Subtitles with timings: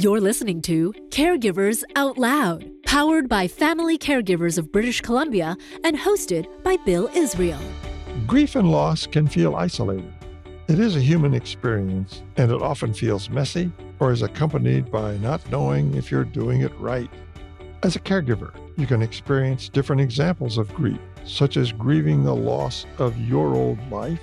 [0.00, 6.46] You're listening to Caregivers Out Loud, powered by Family Caregivers of British Columbia and hosted
[6.62, 7.58] by Bill Israel.
[8.24, 10.14] Grief and loss can feel isolated.
[10.68, 15.50] It is a human experience, and it often feels messy or is accompanied by not
[15.50, 17.10] knowing if you're doing it right.
[17.82, 22.86] As a caregiver, you can experience different examples of grief, such as grieving the loss
[22.98, 24.20] of your old life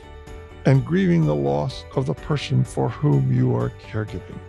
[0.64, 4.40] and grieving the loss of the person for whom you are caregiving.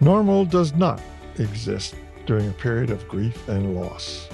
[0.00, 1.00] Normal does not
[1.38, 1.94] exist
[2.26, 4.28] during a period of grief and loss.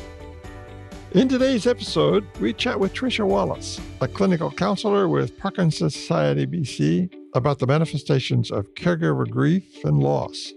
[1.12, 7.12] In today's episode, we chat with Tricia Wallace, a clinical counselor with Parkinson's Society BC,
[7.34, 10.52] about the manifestations of caregiver grief and loss.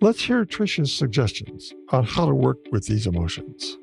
[0.00, 3.78] Let's hear Tricia's suggestions on how to work with these emotions.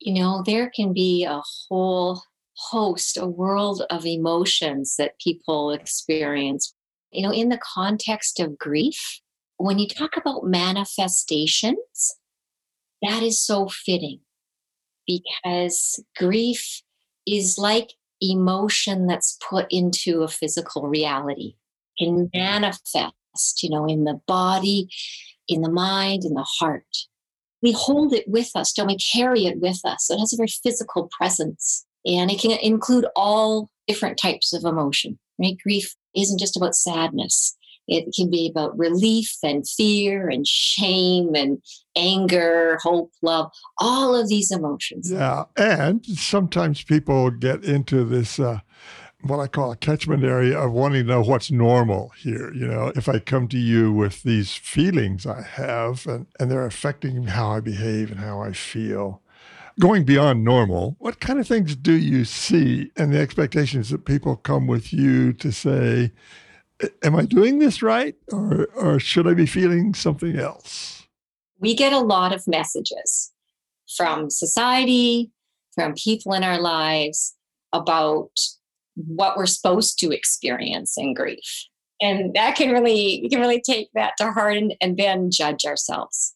[0.00, 2.22] You know, there can be a whole
[2.56, 6.74] host, a world of emotions that people experience
[7.16, 9.20] you know, in the context of grief,
[9.56, 12.16] when you talk about manifestations,
[13.02, 14.20] that is so fitting
[15.06, 16.82] because grief
[17.26, 21.54] is like emotion that's put into a physical reality,
[21.98, 24.88] can manifest, you know, in the body,
[25.48, 26.84] in the mind, in the heart.
[27.62, 28.98] We hold it with us, don't we?
[28.98, 30.06] Carry it with us.
[30.06, 34.64] So it has a very physical presence and it can include all different types of
[34.64, 35.56] emotion, right?
[35.62, 37.56] Grief isn't just about sadness.
[37.88, 41.62] It can be about relief and fear and shame and
[41.94, 45.10] anger, hope, love, all of these emotions.
[45.10, 45.44] Yeah.
[45.56, 48.60] And sometimes people get into this, uh,
[49.22, 52.52] what I call a catchment area of wanting to know what's normal here.
[52.52, 56.66] You know, if I come to you with these feelings I have and, and they're
[56.66, 59.22] affecting how I behave and how I feel,
[59.78, 64.36] going beyond normal, what kind of things do you see and the expectations that people
[64.36, 66.12] come with you to say,
[67.02, 68.14] Am I doing this right?
[68.30, 71.06] Or, or should I be feeling something else?
[71.58, 73.32] We get a lot of messages
[73.96, 75.30] from society,
[75.74, 77.34] from people in our lives
[77.72, 78.30] about
[78.94, 81.64] what we're supposed to experience in grief.
[82.02, 85.64] And that can really, we can really take that to heart and, and then judge
[85.64, 86.35] ourselves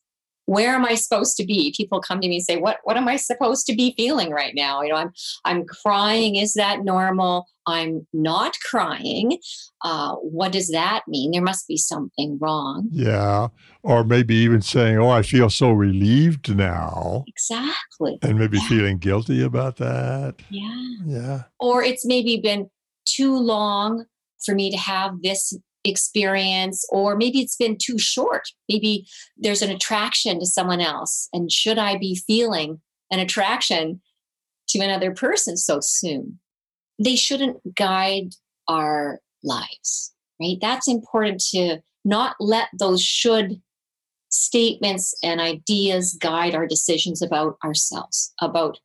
[0.50, 1.72] where am I supposed to be?
[1.76, 4.52] People come to me and say, what, what am I supposed to be feeling right
[4.52, 4.82] now?
[4.82, 5.12] You know, I'm,
[5.44, 6.34] I'm crying.
[6.34, 7.46] Is that normal?
[7.68, 9.38] I'm not crying.
[9.84, 11.30] Uh, what does that mean?
[11.30, 12.88] There must be something wrong.
[12.90, 13.46] Yeah.
[13.84, 17.22] Or maybe even saying, oh, I feel so relieved now.
[17.28, 18.18] Exactly.
[18.20, 18.68] And maybe yeah.
[18.68, 20.34] feeling guilty about that.
[20.50, 20.84] Yeah.
[21.06, 21.42] Yeah.
[21.60, 22.68] Or it's maybe been
[23.04, 24.06] too long
[24.44, 28.42] for me to have this experience, or maybe it's been too short.
[28.68, 31.28] Maybe there's an attraction to someone else.
[31.32, 32.80] And should I be feeling
[33.10, 34.00] an attraction
[34.68, 36.38] to another person so soon?
[37.02, 38.34] They shouldn't guide
[38.68, 40.58] our lives, right?
[40.60, 43.60] That's important to not let those should
[44.28, 48.78] statements and ideas guide our decisions about ourselves, about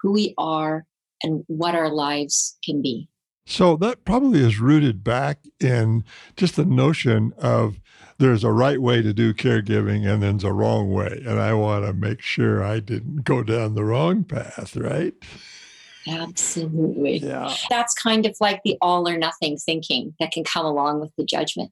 [0.00, 0.86] who we are
[1.22, 3.08] and what our lives can be.
[3.46, 6.04] So that probably is rooted back in
[6.36, 7.78] just the notion of
[8.18, 11.22] there's a right way to do caregiving and there's a wrong way.
[11.26, 15.14] And I want to make sure I didn't go down the wrong path, right?
[16.06, 17.18] Absolutely.
[17.18, 17.54] Yeah.
[17.68, 21.24] That's kind of like the all or nothing thinking that can come along with the
[21.24, 21.70] judgment.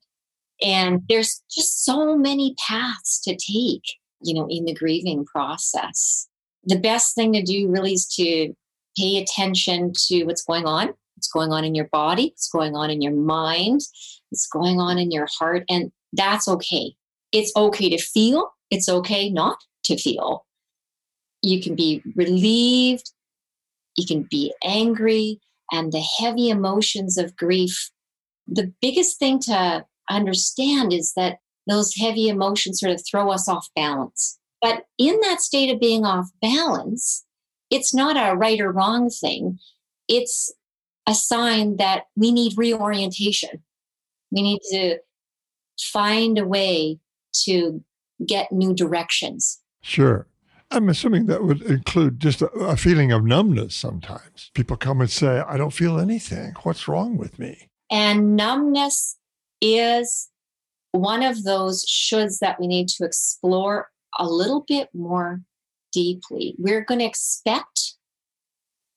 [0.61, 3.85] And there's just so many paths to take,
[4.23, 6.29] you know, in the grieving process.
[6.65, 8.55] The best thing to do really is to
[8.97, 12.91] pay attention to what's going on it's going on in your body, it's going on
[12.91, 13.81] in your mind,
[14.33, 16.97] it's going on in your heart, and that's okay.
[17.31, 20.45] It's okay to feel, it's okay not to feel.
[21.41, 23.13] You can be relieved,
[23.97, 25.41] you can be angry,
[25.71, 27.91] and the heavy emotions of grief.
[28.49, 33.69] The biggest thing to understand is that those heavy emotions sort of throw us off
[33.77, 34.41] balance.
[34.61, 37.25] But in that state of being off balance,
[37.71, 39.61] it's not a right or wrong thing.
[40.09, 40.53] It's
[41.09, 43.63] a sign that we need reorientation.
[44.31, 44.99] We need to
[45.81, 46.99] find a way
[47.45, 47.83] to
[48.25, 49.61] get new directions.
[49.83, 50.27] Sure.
[50.71, 54.51] I'm assuming that would include just a, a, feeling of numbness sometimes.
[54.55, 56.55] People come and say, I don't feel anything.
[56.63, 57.69] What's wrong with me?
[57.91, 59.19] And numbness
[59.61, 60.31] is
[60.93, 63.89] one of those shoulds that we need to explore
[64.19, 65.43] a little bit more
[65.93, 66.55] deeply.
[66.59, 67.95] We're going to expect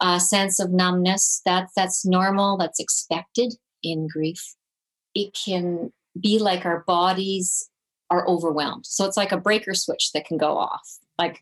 [0.01, 1.41] a sense of numbness.
[1.45, 2.57] That's that's normal.
[2.57, 4.55] That's expected in grief.
[5.13, 7.69] It can be like our bodies
[8.09, 8.85] are overwhelmed.
[8.85, 10.97] So it's like a breaker switch that can go off.
[11.17, 11.39] Like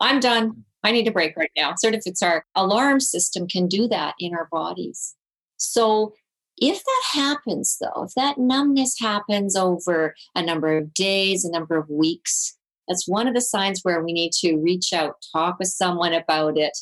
[0.00, 0.64] I'm done.
[0.84, 1.74] I need a break right now.
[1.76, 5.14] Sort of it's our alarm system can do that in our bodies.
[5.56, 6.14] So
[6.58, 11.76] If that happens, though, if that numbness happens over a number of days, a number
[11.76, 12.56] of weeks,
[12.88, 16.56] that's one of the signs where we need to reach out, talk with someone about
[16.56, 16.76] it,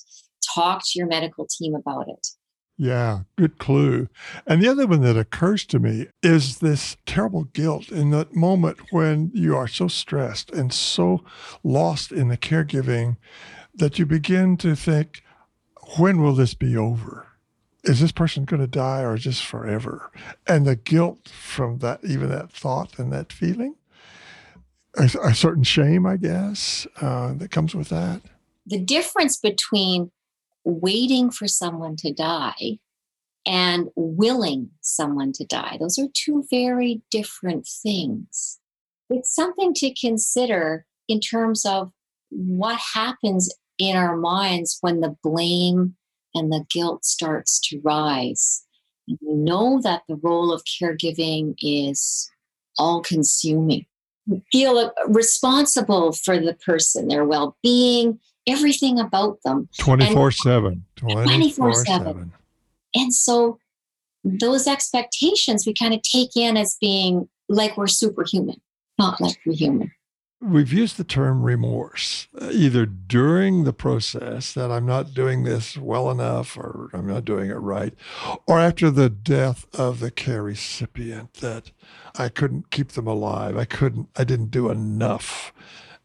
[0.54, 2.26] talk to your medical team about it.
[2.76, 4.08] Yeah, good clue.
[4.46, 8.78] And the other one that occurs to me is this terrible guilt in that moment
[8.90, 11.24] when you are so stressed and so
[11.62, 13.16] lost in the caregiving
[13.76, 15.22] that you begin to think,
[15.98, 17.28] when will this be over?
[17.84, 20.10] Is this person going to die or is this forever?
[20.46, 23.76] And the guilt from that, even that thought and that feeling,
[24.96, 28.22] a, a certain shame, I guess, uh, that comes with that.
[28.66, 30.10] The difference between
[30.64, 32.78] waiting for someone to die
[33.46, 35.76] and willing someone to die.
[35.78, 38.58] Those are two very different things.
[39.10, 41.92] It's something to consider in terms of
[42.30, 45.96] what happens in our minds when the blame
[46.34, 48.64] and the guilt starts to rise.
[49.06, 52.30] We know that the role of caregiving is
[52.78, 53.86] all consuming.
[54.50, 59.68] Feel uh, responsible for the person, their well being, everything about them.
[59.78, 62.32] 24 7 24 7
[62.94, 63.58] and so
[64.24, 68.60] those expectations we kind of take in as being like we're superhuman
[68.98, 69.92] not like we're human.
[70.40, 76.10] We've used the term remorse either during the process that i'm not doing this well
[76.10, 77.94] enough or i'm not doing it right
[78.46, 81.70] or after the death of the care recipient that
[82.18, 83.56] i couldn't keep them alive.
[83.56, 85.54] I couldn't i didn't do enough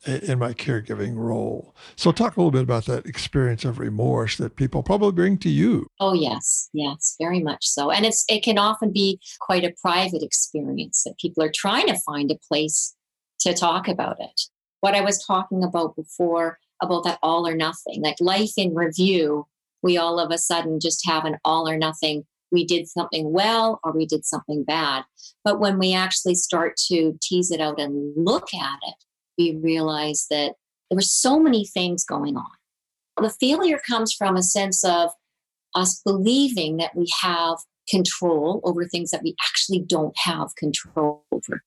[0.05, 1.75] in my caregiving role.
[1.95, 5.49] So, talk a little bit about that experience of remorse that people probably bring to
[5.49, 5.87] you.
[5.99, 7.91] Oh yes, yes, very much so.
[7.91, 11.97] And it's it can often be quite a private experience that people are trying to
[11.97, 12.95] find a place
[13.39, 14.41] to talk about it.
[14.81, 19.47] What I was talking about before about that all or nothing, like life in review,
[19.81, 22.25] we all of a sudden just have an all or nothing.
[22.51, 25.03] We did something well or we did something bad.
[25.43, 28.95] But when we actually start to tease it out and look at it,
[29.39, 30.53] we realized that
[30.89, 32.51] there were so many things going on.
[33.17, 35.11] The failure comes from a sense of
[35.75, 37.57] us believing that we have
[37.89, 41.63] control over things that we actually don't have control over.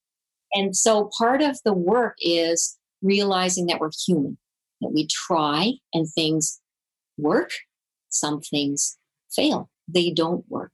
[0.54, 4.38] And so part of the work is realizing that we're human,
[4.80, 6.60] that we try and things
[7.16, 7.50] work,
[8.10, 8.98] some things
[9.34, 10.72] fail, they don't work.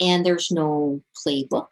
[0.00, 1.68] And there's no playbook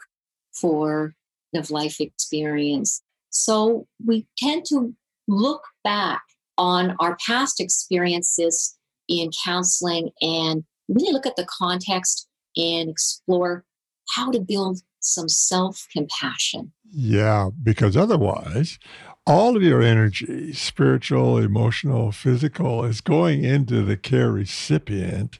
[0.52, 1.14] for
[1.52, 3.02] the life experience
[3.32, 4.94] so we tend to
[5.26, 6.22] look back
[6.58, 8.76] on our past experiences
[9.08, 13.64] in counseling and really look at the context and explore
[14.10, 16.72] how to build some self compassion.
[16.90, 18.78] Yeah, because otherwise,
[19.26, 25.38] all of your energy, spiritual, emotional, physical, is going into the care recipient.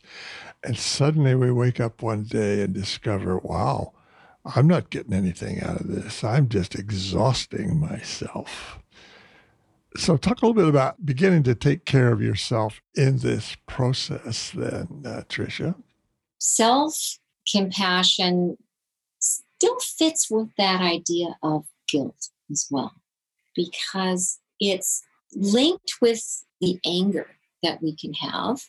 [0.65, 3.93] And suddenly we wake up one day and discover, wow,
[4.45, 6.25] I'm not getting anything out of this.
[6.25, 8.79] I'm just exhausting myself.
[9.97, 14.51] So, talk a little bit about beginning to take care of yourself in this process,
[14.51, 15.75] then, uh, Tricia.
[16.39, 17.19] Self
[17.51, 18.57] compassion
[19.19, 22.95] still fits with that idea of guilt as well,
[23.55, 25.03] because it's
[25.35, 28.63] linked with the anger that we can have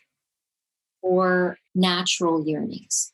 [1.02, 3.14] or natural yearnings.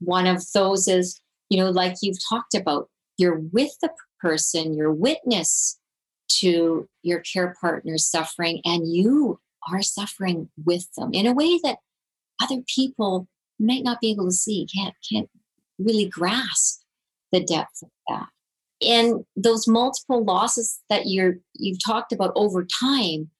[0.00, 2.88] One of those is you know, like you've talked about,
[3.18, 3.90] you're with the
[4.20, 5.78] person, you're witness
[6.28, 9.38] to your care partner's suffering, and you
[9.70, 11.78] are suffering with them in a way that
[12.42, 15.30] other people might not be able to see, can't can't
[15.78, 16.82] really grasp
[17.32, 18.28] the depth of that.
[18.86, 23.30] And those multiple losses that you're you've talked about over time,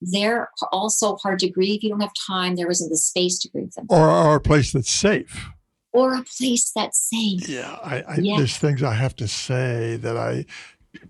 [0.00, 1.82] they're also hard to grieve.
[1.82, 2.56] You don't have time.
[2.56, 3.86] There isn't the space to grieve them.
[3.88, 5.50] Or, or a place that's safe
[5.92, 7.48] or a place that's safe.
[7.48, 8.36] Yeah, I, I yeah.
[8.38, 10.46] there's things I have to say that I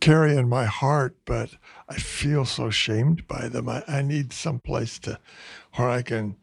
[0.01, 1.51] carry in my heart, but
[1.89, 3.69] I feel so shamed by them.
[3.69, 5.19] I, I need some place to
[5.75, 6.37] where I can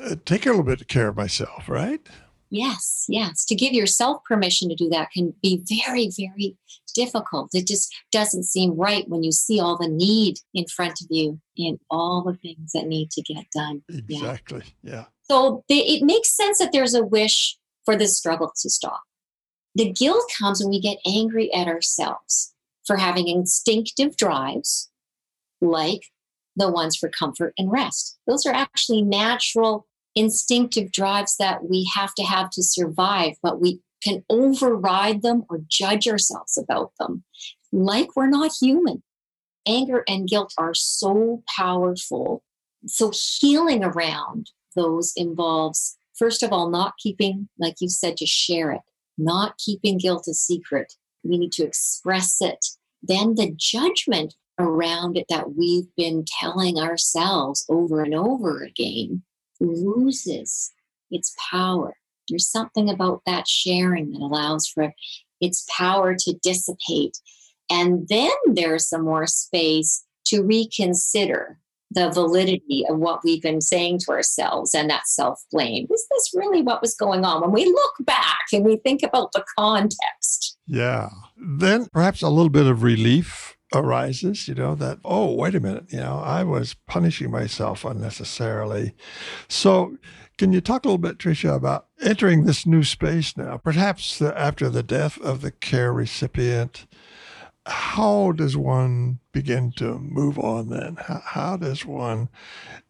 [0.00, 2.06] uh, take a little bit of care of myself, right?
[2.50, 3.44] Yes, yes.
[3.46, 6.56] To give yourself permission to do that can be very, very
[6.94, 7.50] difficult.
[7.54, 11.40] It just doesn't seem right when you see all the need in front of you
[11.56, 13.82] and all the things that need to get done.
[13.88, 14.64] Exactly.
[14.82, 14.92] Yeah.
[14.92, 15.04] yeah.
[15.30, 17.56] So it makes sense that there's a wish
[17.96, 19.02] for struggle to stop.
[19.74, 22.52] The guilt comes when we get angry at ourselves
[22.84, 24.90] for having instinctive drives
[25.60, 26.02] like
[26.56, 28.18] the ones for comfort and rest.
[28.26, 33.80] Those are actually natural instinctive drives that we have to have to survive, but we
[34.02, 37.22] can override them or judge ourselves about them
[37.72, 39.02] like we're not human.
[39.66, 42.42] Anger and guilt are so powerful.
[42.86, 48.70] So, healing around those involves first of all, not keeping, like you said, to share
[48.70, 48.82] it.
[49.18, 50.94] not keeping guilt a secret.
[51.22, 52.64] We need to express it.
[53.02, 59.22] Then the judgment around it that we've been telling ourselves over and over again
[59.60, 60.72] loses
[61.10, 61.94] its power.
[62.28, 64.92] There's something about that sharing that allows for
[65.40, 67.18] its power to dissipate.
[67.68, 71.58] And then there's some more space to reconsider
[71.90, 75.86] the validity of what we've been saying to ourselves and that self blame.
[75.90, 77.40] Is this really what was going on?
[77.40, 80.56] When we look back and we think about the context.
[80.66, 81.10] Yeah.
[81.36, 85.84] Then perhaps a little bit of relief arises, you know, that, oh, wait a minute,
[85.92, 88.94] you know, I was punishing myself unnecessarily.
[89.48, 89.96] So,
[90.38, 94.70] can you talk a little bit, Tricia, about entering this new space now, perhaps after
[94.70, 96.86] the death of the care recipient?
[97.70, 100.96] How does one begin to move on then?
[100.96, 102.28] How, how does one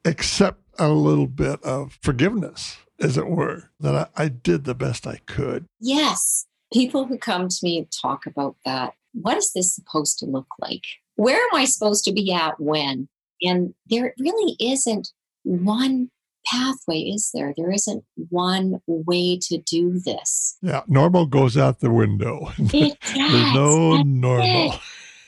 [0.04, 5.06] accept a little bit of forgiveness, as it were, that I, I did the best
[5.06, 5.66] I could?
[5.78, 6.46] Yes.
[6.72, 8.94] People who come to me talk about that.
[9.12, 10.84] What is this supposed to look like?
[11.16, 13.08] Where am I supposed to be at when?
[13.42, 16.10] And there really isn't one
[16.50, 17.54] pathway, is there?
[17.56, 20.56] There isn't one way to do this.
[20.62, 22.52] Yeah, normal goes out the window.
[22.58, 24.72] It There's no That's normal.
[24.72, 24.80] it.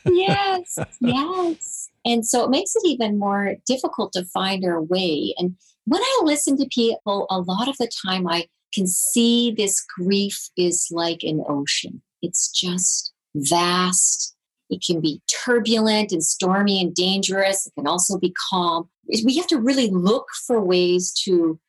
[0.06, 1.88] yes, yes.
[2.04, 5.34] And so it makes it even more difficult to find our way.
[5.38, 9.84] And when I listen to people, a lot of the time I can see this
[9.98, 12.02] grief is like an ocean.
[12.22, 14.31] It's just vast.
[14.72, 17.66] It can be turbulent and stormy and dangerous.
[17.66, 18.88] It can also be calm.
[19.24, 21.60] We have to really look for ways to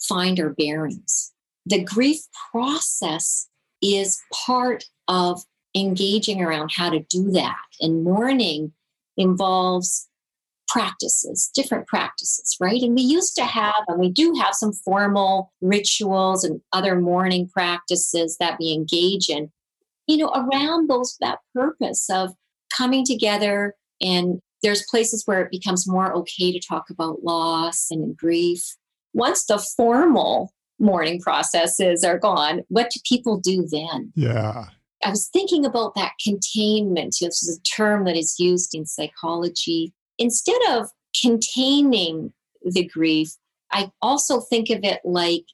[0.00, 1.32] find our bearings.
[1.66, 2.18] The grief
[2.50, 3.48] process
[3.80, 5.42] is part of
[5.74, 7.56] engaging around how to do that.
[7.80, 8.72] And mourning
[9.16, 10.08] involves
[10.68, 12.80] practices, different practices, right?
[12.82, 17.48] And we used to have, and we do have some formal rituals and other mourning
[17.48, 19.52] practices that we engage in,
[20.12, 22.34] you know, around those that purpose of
[22.76, 28.14] coming together and there's places where it becomes more okay to talk about loss and
[28.16, 28.62] grief.
[29.14, 34.12] Once the formal mourning processes are gone, what do people do then?
[34.14, 34.66] Yeah.
[35.02, 37.16] I was thinking about that containment.
[37.20, 39.94] This is a term that is used in psychology.
[40.18, 40.90] Instead of
[41.20, 43.30] containing the grief,
[43.72, 45.46] I also think of it like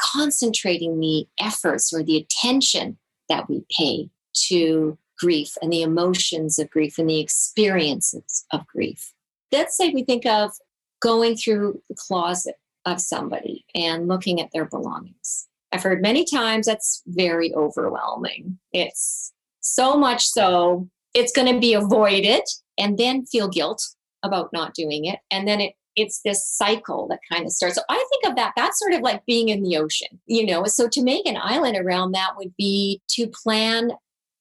[0.00, 2.96] concentrating the efforts or the attention
[3.28, 4.10] that we pay
[4.48, 9.12] to grief and the emotions of grief and the experiences of grief.
[9.52, 10.52] Let's say we think of
[11.00, 15.48] going through the closet of somebody and looking at their belongings.
[15.72, 18.58] I've heard many times that's very overwhelming.
[18.72, 22.42] It's so much so it's going to be avoided
[22.78, 23.82] and then feel guilt
[24.22, 25.18] about not doing it.
[25.30, 27.76] And then it it's this cycle that kind of starts.
[27.76, 30.64] So I think of that, that's sort of like being in the ocean, you know.
[30.66, 33.92] So to make an island around that would be to plan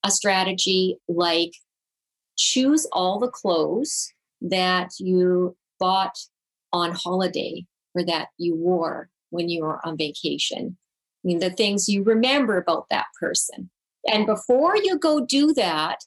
[0.03, 1.53] a strategy like
[2.37, 6.17] choose all the clothes that you bought
[6.73, 10.77] on holiday or that you wore when you were on vacation.
[11.23, 13.69] I mean, the things you remember about that person.
[14.11, 15.99] And before you go do that,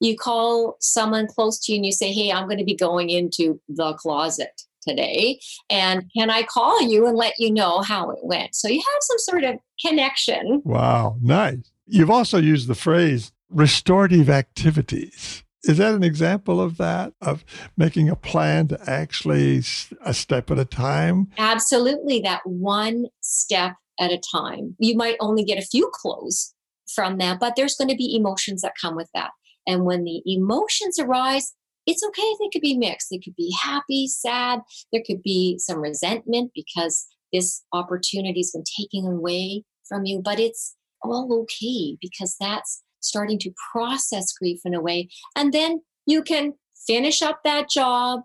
[0.00, 3.10] you call someone close to you and you say, Hey, I'm going to be going
[3.10, 5.40] into the closet today.
[5.70, 8.54] And can I call you and let you know how it went?
[8.54, 10.62] So you have some sort of connection.
[10.64, 11.16] Wow.
[11.20, 11.70] Nice.
[11.86, 15.42] You've also used the phrase restorative activities.
[15.64, 17.44] Is that an example of that, of
[17.76, 19.62] making a plan to actually
[20.04, 21.28] a step at a time?
[21.38, 24.76] Absolutely, that one step at a time.
[24.78, 26.54] You might only get a few clothes
[26.94, 29.30] from that, but there's going to be emotions that come with that.
[29.66, 31.54] And when the emotions arise,
[31.86, 32.22] it's okay.
[32.22, 33.08] if They could be mixed.
[33.10, 34.60] They could be happy, sad.
[34.92, 40.38] There could be some resentment because this opportunity has been taken away from you, but
[40.38, 45.08] it's all okay because that's starting to process grief in a way.
[45.36, 46.54] And then you can
[46.86, 48.20] finish up that job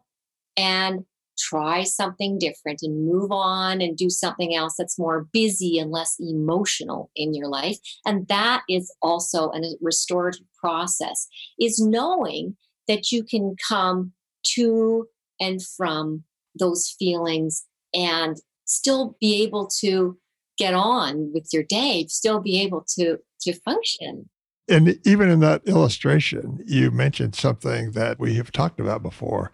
[0.56, 1.06] and
[1.40, 6.16] try something different and move on and do something else that's more busy and less
[6.20, 12.58] emotional in your life and that is also a restorative process is knowing
[12.90, 14.12] that you can come
[14.44, 15.08] to
[15.40, 16.26] and from
[16.60, 20.18] those feelings and still be able to
[20.58, 24.30] get on with your day still be able to to function
[24.70, 29.52] and even in that illustration, you mentioned something that we have talked about before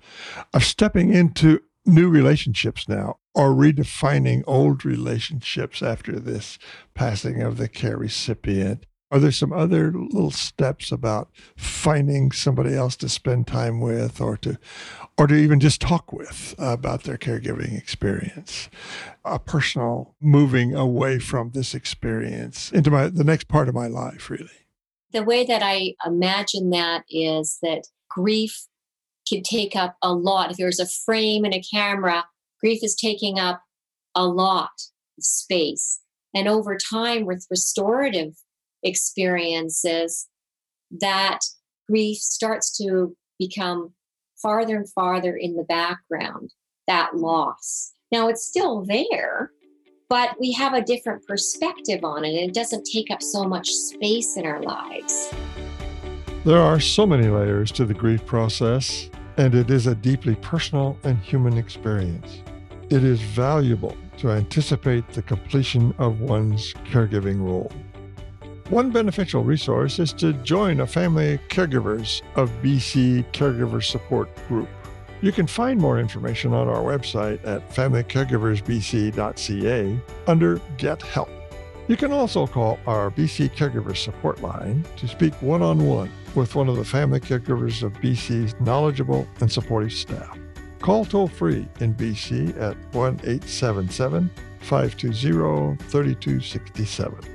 [0.53, 6.59] of stepping into new relationships now or redefining old relationships after this
[6.93, 8.85] passing of the care recipient.
[9.15, 14.35] Are there some other little steps about finding somebody else to spend time with or
[14.39, 14.59] to
[15.17, 18.67] or to even just talk with about their caregiving experience?
[19.23, 24.29] A personal moving away from this experience into my the next part of my life
[24.29, 24.67] really.
[25.13, 28.67] The way that I imagine that is that grief
[29.25, 30.51] can take up a lot.
[30.51, 32.25] If there's a frame and a camera,
[32.59, 33.61] grief is taking up
[34.13, 34.71] a lot
[35.17, 36.01] of space.
[36.33, 38.33] And over time, with restorative
[38.85, 40.27] experiences,
[40.99, 41.39] that
[41.89, 43.93] grief starts to become
[44.41, 46.53] farther and farther in the background,
[46.87, 47.93] that loss.
[48.11, 49.51] Now, it's still there,
[50.09, 52.29] but we have a different perspective on it.
[52.29, 55.33] And it doesn't take up so much space in our lives.
[56.45, 60.97] There are so many layers to the grief process, and it is a deeply personal
[61.03, 62.43] and human experience.
[62.91, 67.71] It is valuable to anticipate the completion of one's caregiving role.
[68.69, 74.67] One beneficial resource is to join a family caregivers of BC Caregiver Support Group.
[75.21, 81.29] You can find more information on our website at familycaregiversbc.ca under Get Help.
[81.87, 86.55] You can also call our BC Caregiver Support Line to speak one on one with
[86.55, 90.39] one of the family caregivers of BC's knowledgeable and supportive staff.
[90.79, 94.31] Call toll free in BC at 1 877
[94.61, 97.34] 520 3267.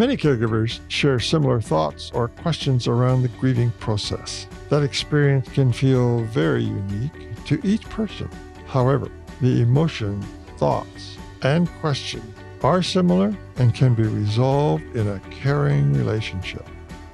[0.00, 4.46] Many caregivers share similar thoughts or questions around the grieving process.
[4.70, 8.30] That experience can feel very unique to each person.
[8.66, 9.10] However,
[9.42, 10.22] the emotion,
[10.56, 12.24] thoughts, and questions
[12.62, 16.66] are similar and can be resolved in a caring relationship.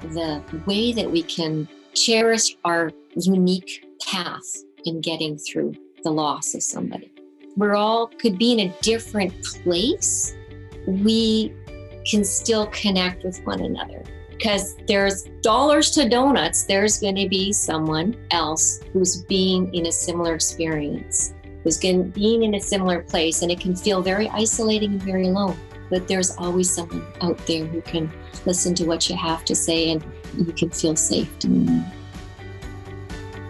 [0.03, 4.47] The way that we can cherish our unique path
[4.85, 5.75] in getting through
[6.05, 7.11] the loss of somebody.
[7.57, 10.33] We're all could be in a different place.
[10.87, 11.53] We
[12.09, 14.03] can still connect with one another.
[14.29, 19.91] Because there's dollars to donuts there's going to be someone else who's being in a
[19.91, 21.33] similar experience
[21.63, 25.57] who's being in a similar place and it can feel very isolating and very alone.
[25.89, 28.11] But there's always someone out there who can
[28.45, 30.03] listen to what you have to say and
[30.37, 31.29] you can feel safe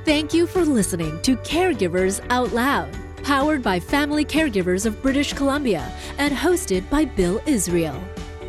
[0.08, 2.90] thank you for listening to caregivers out loud
[3.24, 8.02] powered by family caregivers of british columbia and hosted by bill israel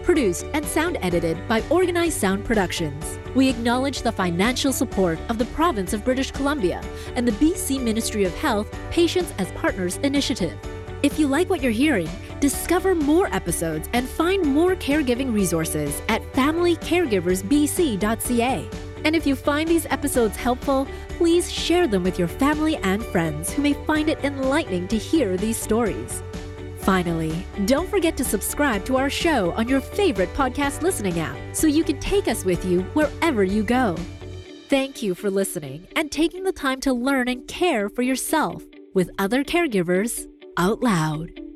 [0.09, 3.19] produced and sound edited by Organized Sound Productions.
[3.35, 6.83] We acknowledge the financial support of the Province of British Columbia
[7.15, 10.57] and the BC Ministry of Health Patients as Partners initiative.
[11.03, 12.09] If you like what you're hearing,
[12.41, 18.71] discover more episodes and find more caregiving resources at familycaregiversbc.ca.
[19.05, 23.53] And if you find these episodes helpful, please share them with your family and friends
[23.53, 26.23] who may find it enlightening to hear these stories.
[26.79, 31.67] Finally, don't forget to subscribe to our show on your favorite podcast listening app so
[31.67, 33.97] you can take us with you wherever you go.
[34.69, 38.65] Thank you for listening and taking the time to learn and care for yourself
[38.95, 41.48] with other caregivers out loud.